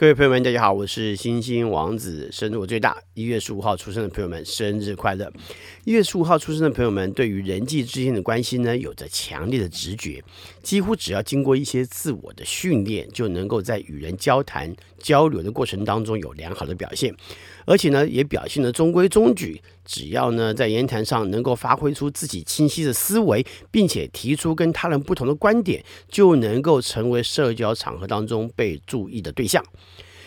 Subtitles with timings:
[0.00, 5.30] 各位朋友们，大家好，我是星星王子，生日我最大，一月十五号出生的朋友们，生日快乐！
[5.84, 10.24] 一月十五号出生的朋友们，对于人际之间的关系呢，有着强烈的直觉，
[10.62, 17.14] 几乎只要经过一些自我的训练，就能够在与人交谈交流的过程当中有良好的表现，
[17.66, 19.60] 而且呢，也表现得中规中矩。
[19.90, 29.60] 只要呢，在言谈上能够发挥出自己清晰的思维，并且提出跟他人不同的观点，就能够成为社交场合当中被注意的对象。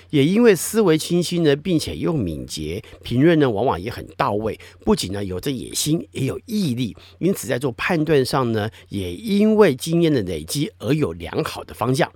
[0.10, 4.60] 也因为思维清晰呢，并且又敏捷，评论呢往往也很到位。
[4.84, 12.12] 不仅呢有着野心，也有毅力，因此在做判断上呢，也因为经验的累积而有良好的方向。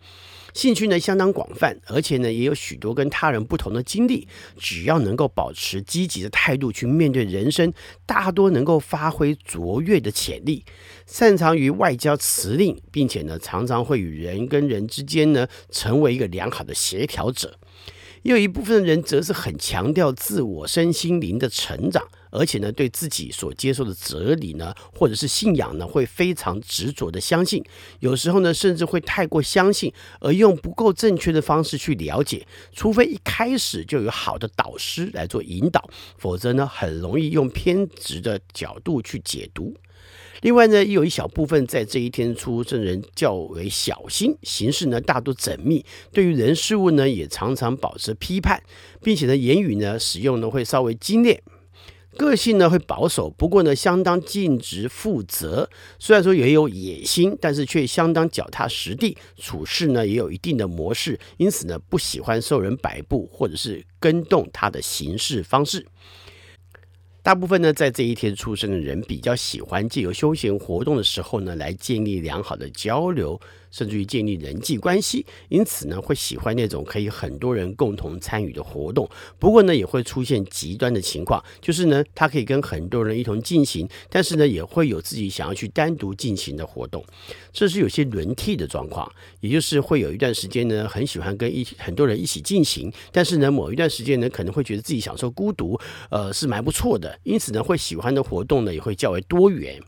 [0.57, 4.27] 兴趣呢相当广泛，而且呢也有许多跟他人不同的经历。
[4.57, 7.71] 只要能够保持积极的态度去面对人生，
[8.07, 10.65] 大多能够发挥卓越的潜力。
[11.05, 17.59] 擅长于外交辞令，并且呢常常会与人跟人之间呢成为一个良好的协调者。
[18.23, 22.03] 又有一部分的人则是很强调自我身心灵的成长，
[22.37, 27.63] 而且呢，对自己所接受的哲理呢，或者是信仰呢，会非常执着的相信。
[27.99, 32.45] 有时候呢，甚至会太过相信，而用不够正确的方式去了解。
[32.73, 39.75] 除非一开始就有好的导师来做引导，否则呢，很容易用偏执的角度去解读。
[40.41, 48.61] 另外呢，也有一小部分在这一天出生人较为小心，行事呢大多缜密，对于人事物呢也常常保持批判，
[49.01, 51.41] 并且呢言语呢使用呢会稍微精炼，
[52.17, 55.69] 个性呢会保守，不过呢相当尽职负责。
[55.99, 65.85] 虽然说也有野心，但是却相当脚踏实地，处事呢也有一定的模式，因此呢不喜欢受人摆布或者是跟动他的行事方式。
[67.23, 73.37] 大部分呢，在这一天出生的人比较喜欢借由休闲活动的时候呢，来建立良好的交流。
[73.71, 79.09] 甚至于建立人际关系，因此呢，会喜欢那种可以很多人共同参与的活动。
[79.39, 87.03] 不过呢，也会出现极端的情况，就是呢，他可以跟很多人一同进行，但是呢，也会有自己想要去单独进行的活动。
[87.51, 95.79] 这是有些轮替的状况，也就是会有一段时间呢，很喜欢跟一很多人一起进行，但是呢，某一段时间呢，可能会觉得自己享受孤独，
[96.09, 97.17] 呃，是蛮不错的。
[97.23, 99.81] 因此呢，会喜欢的活动呢，也会较为多元。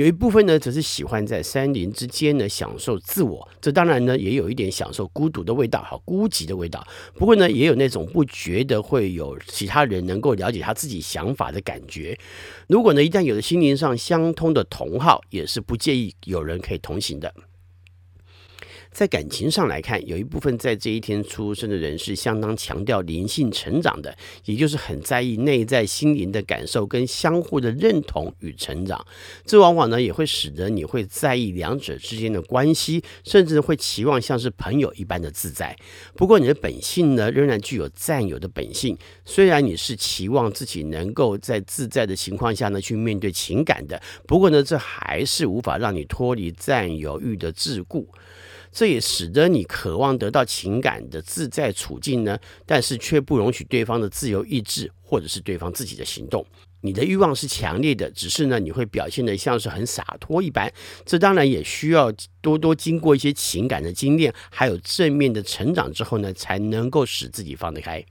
[0.00, 6.82] 有一部分呢，则是喜欢在山林之间呢享受自我，这当然呢也有一点享受孤独的味道，好孤寂的味道。
[7.16, 12.18] 不过呢，也有那种不觉得会有其他人能够了解他自己想法的感觉。
[12.66, 17.34] 如果呢，一旦有了心灵上相通的同好，也是不介意有人可以同行的。
[18.90, 24.14] 在感情上来看，有一部分在这一天出生的人是相当强调灵性成长的，
[24.44, 29.06] 也就是很在意内在心灵的感受跟相互的认同与成长。
[29.44, 35.74] 这往往呢也会使得你会在意两者之间的关系，甚至会期望像是朋友一般的自在。
[36.16, 48.04] 不过你的本性呢仍然具有占有的本性，虽然你是期望自己能够在自在的情况下呢去面对情感的，不过呢这还是无法让你脱离占有欲的桎梏。
[48.72, 56.44] 这也使得你渴望得到情感的自在处境呢，但是却不容许对方的自由意志或者是对方自己的行动。
[56.82, 60.72] 你的欲望是强烈的，只是呢，你会表现得像是很洒脱一般。
[61.04, 62.10] 这当然也需要
[62.40, 68.02] 多多经过一些情感的经验，还有正面的成长之后呢，才能够使自己放得开。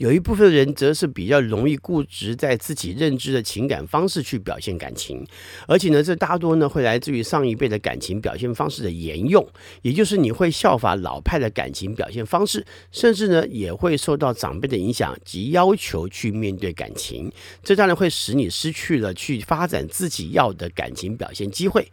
[0.00, 5.22] 有一部分人则是比较容易固执在自己认知的情感方式去表现感情，
[5.68, 9.46] 而且呢，这大多呢会来自于上一辈的感情表现方式的沿用，
[9.82, 17.30] 也就是你会效法老派的感情表现方式，甚至呢也会受到长辈的影响及要求去面对感情，
[17.62, 21.86] 这当然会使你失去了去发展自己要的感情表现机会。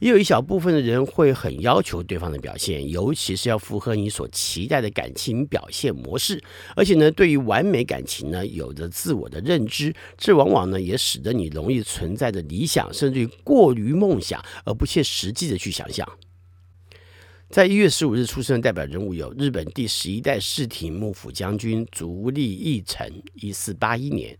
[0.00, 6.42] 也有一小部分的人会很要求对方的表现，尤其是要符合你所期待的感情表现模式。
[6.74, 16.08] 而且呢，对于完美感情呢，有着自我的认知，这往往呢也使得你容易存在的理想，甚至于过于梦想而不切实际的去想象。
[17.50, 24.38] 在一月十五日出生的代表人物有日本第十一代室町幕府将军足利义澄（一四八一年），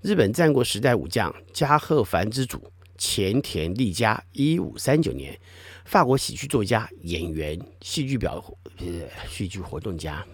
[0.00, 2.62] 日本战国时代武将加贺藩之主。
[3.04, 5.36] 前田利家，一五三九年，
[5.84, 8.40] 法国喜剧作家、演员、戏剧表
[8.78, 8.86] 呃
[9.28, 10.24] 戏剧活动家。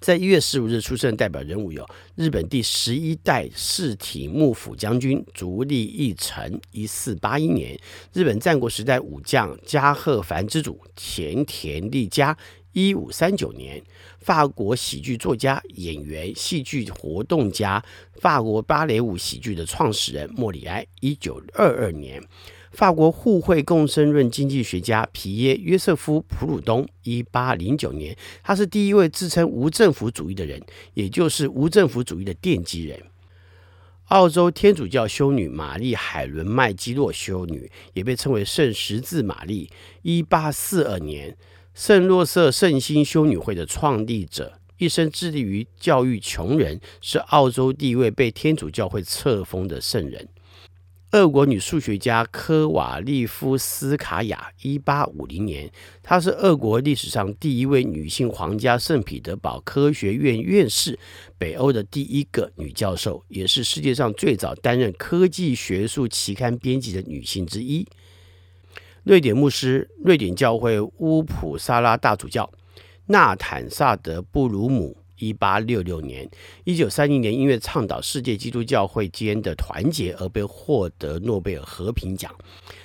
[0.00, 7.78] 在一月十五日出生的代表人物有日本第十一代室体幕府将军足利义澄，一四八一年；
[8.14, 12.34] 日本战国时代武将加贺藩之主前田利家。
[12.72, 13.82] 一五三九年，
[14.20, 17.84] 法国喜剧作家、演员、戏剧活动家，
[18.20, 20.86] 法国芭蕾舞喜剧的创始人莫里埃。
[21.00, 22.22] 一九二二年，
[22.70, 30.62] 法国互惠共生论经济学家皮耶约瑟夫普鲁东，一八零九年，他是第一位自称无政府主义的人，
[30.94, 33.02] 也就是无政府主义的奠基人。
[34.06, 39.70] 澳洲天主教修女玛丽海伦麦基洛修女，也被称为圣十字玛丽，
[40.02, 41.36] 一八四二年，
[41.80, 44.52] 圣若瑟圣心修女会的创立者。
[44.76, 50.28] 一生致力于教育穷人，是澳洲第一位被天主教会册封的圣人。
[51.12, 55.72] 俄国女数学家科瓦利夫斯卡娅，一八五零年，
[56.02, 60.98] 她是俄国历史上第一位女性皇家圣彼得堡科学院院士，
[61.38, 67.86] 北欧的第一个女教授，也是世界上最早担任科技学术期刊编辑的女性之一。
[69.02, 72.50] 瑞典牧师，瑞典教会乌普萨拉大主教。
[73.06, 76.30] 纳坦萨德布鲁姆，一八六六年、
[76.64, 82.30] 一九三零年，因为倡导世界基督教会间的团结而被获得诺贝尔和平奖。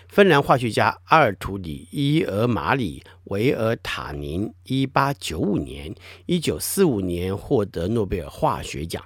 [0.08, 5.94] 芬兰化学家阿尔图里伊尔马里维尔塔宁，一八九五年、
[6.26, 9.04] 一九四五年获得诺贝尔化学奖。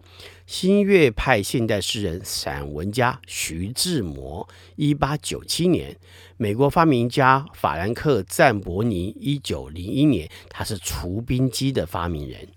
[0.50, 5.94] 新月派现代诗人、散文家徐志摩，一八九七年；
[6.38, 12.48] 美国发明家法兰克·赞伯尼，一九零一年，他是除冰机的发明人。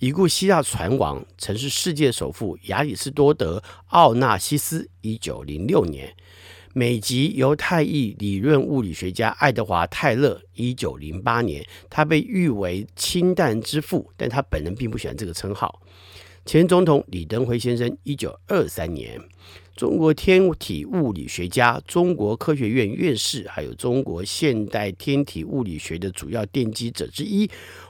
[0.00, 3.58] 已故希腊船王，曾是世界首富亚里士多德·
[3.90, 6.08] 奥纳西斯，一九零六年；
[6.74, 15.80] 美籍犹太裔理论物理学家爱德华·泰勒，一九零八年，他被誉为氢弹之父，但他本人并不喜欢这个称号。
[16.46, 19.20] 前总统李登辉先生，一九二三年。
[19.76, 27.46] 中国天体物理学家、中国科学院院士，还有中国现代天体物理学的主要奠基者之一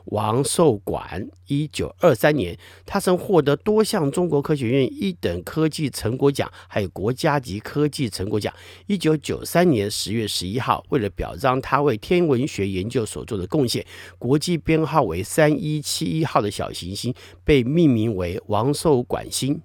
[0.06, 8.52] 王寿管，一九二三年，他曾获得多项中国科学院一等科技成果奖，还有国家级科技成果奖。
[8.88, 13.86] 一九九三年十月十一号，为了表彰他为天文学研究所做的贡献，
[14.18, 19.60] 国际编号为三一七一号的小行星被命名为王寿管星。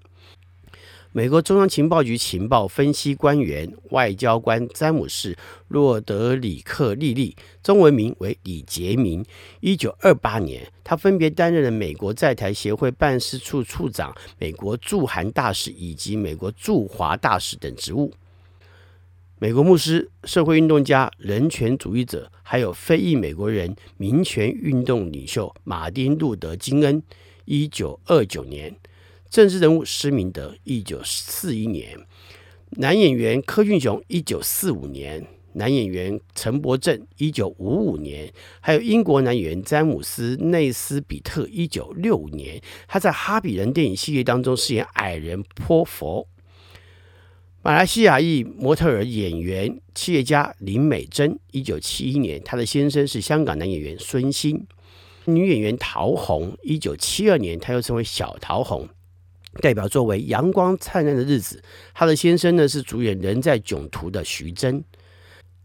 [1.14, 5.34] 美国中央情报局情报分析官员、外交官詹姆士·
[5.68, 9.26] 洛德里克·利利，中文名为李杰明。
[9.60, 18.14] 一九二八年，他分别担任了美国在台协会办事处处长、美国驻韩大使以及美国驻华大使等职务。
[19.38, 27.04] 美国牧师、社会运动家、人权主义者，还有非裔美国人、民权运动领袖马丁·路德·金恩。
[27.44, 28.74] 一九二九年。
[29.32, 31.98] 政治人物施明德，一九四一年；
[32.72, 35.24] 男演员柯俊雄，一九四五年；
[35.54, 38.28] 男演员陈柏正，一九五五年；
[38.60, 42.62] 还有英国男演员詹姆斯内斯比特，一九六五年。
[42.90, 46.28] 他在《哈比人》电影系列当中饰演矮人泼佛。
[47.62, 52.44] 马来西亚裔模特儿、演员、企业家林美珍，一九七一年。
[52.44, 54.68] 她的先生是香港男演员孙兴。
[55.24, 58.90] 女演员陶虹，一九七二年，她又称为小陶虹。
[59.60, 61.58] 代表作为《阳光灿烂的日子》，
[61.94, 64.84] 他的先生呢是主演《人在囧途》的徐峥，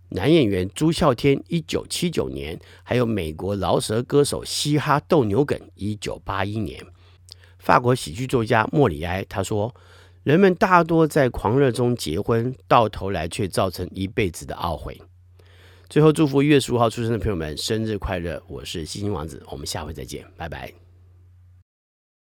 [0.09, 6.85] 男演员朱孝天，一九七九年，还有美国饶舌歌手嘻哈斗牛梗，一九八一年。
[7.59, 9.75] 法国喜剧作家莫里埃他说
[10.23, 15.01] ：“人们大多在狂热中结婚，到头来却造成一辈子的懊悔。”
[15.89, 18.43] 最后祝福一月十五号出生的朋友们生日快乐！
[18.49, 20.86] 我是星星王子，我们下回再见，拜拜。